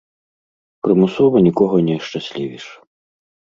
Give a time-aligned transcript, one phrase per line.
[0.87, 2.65] Прымусова нікога не ашчаслівіш.